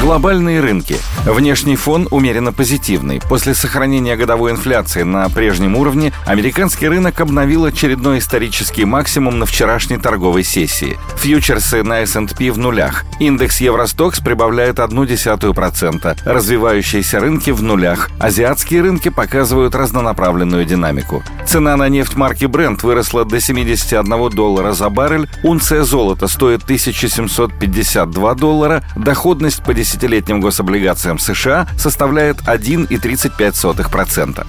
[0.00, 0.96] Глобальные рынки.
[1.26, 3.20] Внешний фон умеренно позитивный.
[3.28, 9.98] После сохранения годовой инфляции на прежнем уровне, американский рынок обновил очередной исторический максимум на вчерашней
[9.98, 10.96] торговой сессии.
[11.18, 13.04] Фьючерсы на S&P в нулях.
[13.18, 16.18] Индекс Евростокс прибавляет 0,1%.
[16.24, 18.08] Развивающиеся рынки в нулях.
[18.18, 21.22] Азиатские рынки показывают разнонаправленную динамику.
[21.46, 25.28] Цена на нефть марки Brent выросла до 71 доллара за баррель.
[25.42, 28.82] Унция золота стоит 1752 доллара.
[28.96, 34.46] Доходность по 10 десятилетним гособлигациям США составляет 1,35%.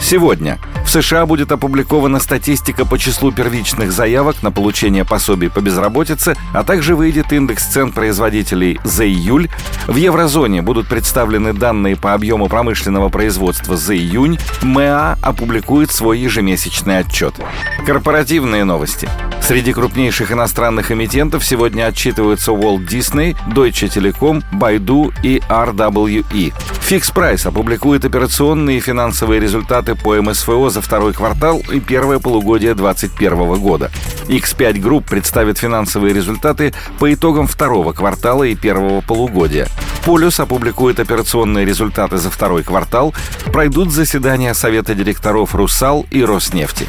[0.00, 6.34] Сегодня в США будет опубликована статистика по числу первичных заявок на получение пособий по безработице,
[6.52, 9.48] а также выйдет индекс цен производителей за июль.
[9.86, 14.40] В еврозоне будут представлены данные по объему промышленного производства за июнь.
[14.62, 17.34] МЭА опубликует свой ежемесячный отчет.
[17.86, 19.08] Корпоративные новости.
[19.40, 24.79] Среди крупнейших иностранных эмитентов сегодня отчитываются Walt Disney, Deutsche Telekom, Baidu
[25.22, 26.79] и RWE.
[26.90, 32.74] Fix Price опубликует операционные и финансовые результаты по МСФО за второй квартал и первое полугодие
[32.74, 33.92] 2021 года.
[34.26, 39.68] X5 Group представит финансовые результаты по итогам второго квартала и первого полугодия.
[40.04, 43.14] Полюс опубликует операционные результаты за второй квартал,
[43.52, 46.88] пройдут заседания Совета директоров «Русал» и «Роснефти».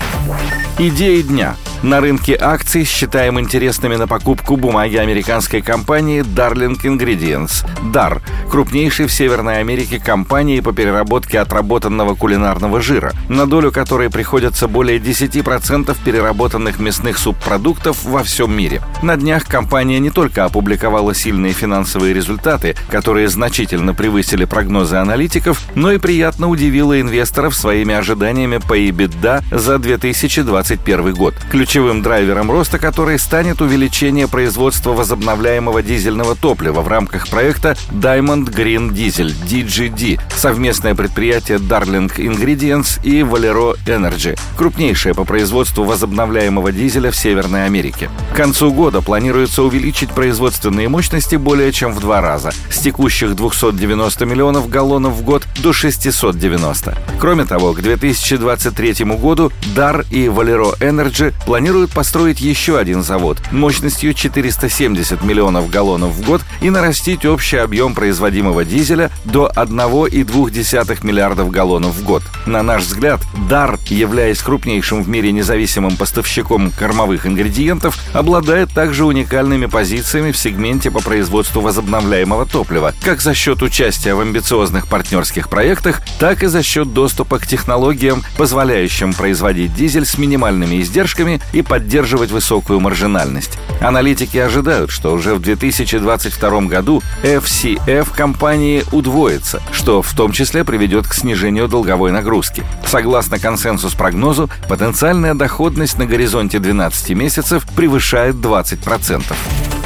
[0.79, 8.21] Идеи дня– на рынке акций считаем интересными на покупку бумаги американской компании Darling Ingredients– DAR,
[8.51, 14.99] крупнейшей в Северной Америке компании по переработке отработанного кулинарного жира, на долю которой приходится более
[14.99, 18.81] 10% переработанных мясных субпродуктов во всем мире.
[19.01, 25.91] На днях компания не только опубликовала сильные финансовые результаты, которые значительно превысили прогнозы аналитиков, но
[25.91, 31.33] и приятно удивила инвесторов своими ожиданиями по EBITDA за 2021 год.
[31.49, 38.53] Ключ ключевым драйвером роста которой станет увеличение производства возобновляемого дизельного топлива в рамках проекта Diamond
[38.53, 39.31] Green Diesel
[39.81, 47.65] DGD, совместное предприятие Darling Ingredients и Valero Energy, крупнейшее по производству возобновляемого дизеля в Северной
[47.65, 48.09] Америке.
[48.33, 54.25] К концу года планируется увеличить производственные мощности более чем в два раза, с текущих 290
[54.25, 56.97] миллионов галлонов в год до 690.
[57.19, 64.13] Кроме того, к 2023 году DAR и Valero Energy планируют построить еще один завод мощностью
[64.13, 71.95] 470 миллионов галлонов в год и нарастить общий объем производимого дизеля до 1,2 миллиардов галлонов
[71.95, 72.23] в год.
[72.45, 79.65] На наш взгляд, ДАР, являясь крупнейшим в мире независимым поставщиком кормовых ингредиентов, обладает также уникальными
[79.65, 86.01] позициями в сегменте по производству возобновляемого топлива, как за счет участия в амбициозных партнерских проектах,
[86.19, 92.31] так и за счет доступа к технологиям, позволяющим производить дизель с минимальными издержками и поддерживать
[92.31, 93.57] высокую маржинальность.
[93.79, 99.70] Аналитики ожидают, что уже в 2022 году FCF компании удвоится, Grenze.
[99.81, 102.63] Что в том числе приведет к снижению долговой нагрузки.
[102.85, 109.23] Согласно консенсус-прогнозу, потенциальная доходность на горизонте 12 месяцев превышает 20%.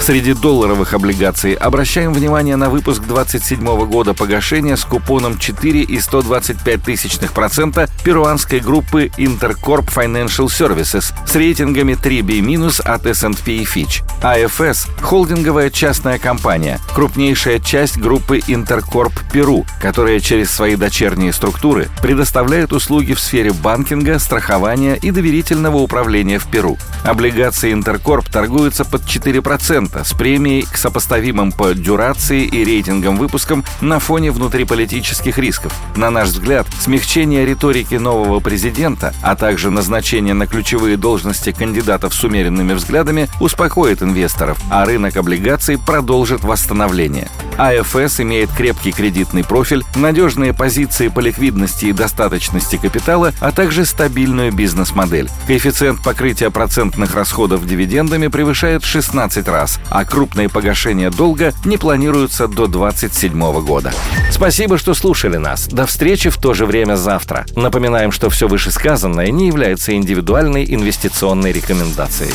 [0.01, 9.09] Среди долларовых облигаций обращаем внимание на выпуск 27 года погашения с купоном 4,125% перуанской группы
[9.17, 14.03] Intercorp Financial Services с рейтингами 3B- от S&P и Fitch.
[14.22, 22.73] AFS– холдинговая частная компания, крупнейшая часть группы Intercorp Перу, которая через свои дочерние структуры предоставляет
[22.73, 26.79] услуги в сфере банкинга, страхования и доверительного управления в Перу.
[27.03, 34.00] Облигации Intercorp торгуются под 4%, с премией к сопоставимым по дюрации и рейтингам выпускам на
[34.00, 35.72] фоне внутриполитических рисков.
[35.95, 42.24] На наш взгляд, смягчение риторики нового президента, а также назначение на ключевые должности кандидатов с
[42.24, 47.29] умеренными взглядами успокоит инвесторов, а рынок облигаций продолжит восстановление.
[47.57, 54.51] АФС имеет крепкий кредитный профиль, надежные позиции по ликвидности и достаточности капитала, а также стабильную
[54.51, 55.30] бизнес-модель.
[55.48, 62.68] Коэффициент покрытия процентных расходов дивидендами превышает 16 раз, а крупные погашения долга не планируются до
[62.68, 63.92] 2027 года.
[64.31, 65.68] Спасибо, что слушали нас.
[65.68, 67.45] До встречи в то же время завтра.
[67.56, 72.33] Напоминаем, что все вышесказанное не является индивидуальной инвестиционной рекомендацией.